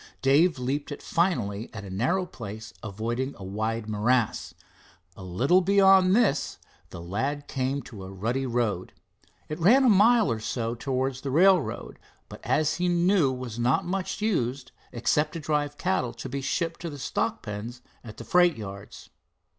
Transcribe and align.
Dave 0.23 0.57
leaped 0.57 0.91
it 0.91 0.99
finally 0.99 1.69
at 1.75 1.83
a 1.83 1.91
narrow 1.91 2.25
place, 2.25 2.73
avoiding 2.81 3.35
a 3.37 3.43
wide 3.43 3.87
morass. 3.87 4.55
A 5.15 5.21
little 5.23 5.61
beyond 5.61 6.15
this 6.15 6.57
the 6.89 6.99
lad 6.99 7.47
came 7.47 7.83
to 7.83 8.03
a 8.05 8.09
rutty 8.09 8.47
road. 8.47 8.93
It 9.47 9.59
ran 9.59 9.83
a 9.83 9.89
mile 9.89 10.31
or 10.31 10.41
more 10.55 10.75
to 10.75 11.13
the 11.21 11.29
railroad, 11.29 11.99
but 12.29 12.43
as 12.43 12.77
he 12.77 12.87
knew 12.89 13.31
was 13.31 13.59
not 13.59 13.85
much 13.85 14.23
used 14.23 14.71
except 14.91 15.33
to 15.33 15.39
drive 15.39 15.77
cattle 15.77 16.13
to 16.13 16.27
be 16.27 16.41
shipped 16.41 16.79
to 16.79 16.89
the 16.89 16.97
stock 16.97 17.43
pens 17.43 17.83
at 18.03 18.17
the 18.17 18.23
freight 18.23 18.57
yards. 18.57 19.11